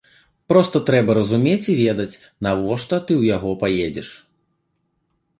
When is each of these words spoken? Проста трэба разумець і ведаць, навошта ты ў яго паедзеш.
Проста 0.51 0.79
трэба 0.87 1.11
разумець 1.17 1.69
і 1.73 1.75
ведаць, 1.81 2.19
навошта 2.47 2.99
ты 3.09 3.13
ў 3.21 3.31
яго 3.35 3.51
паедзеш. 3.65 4.09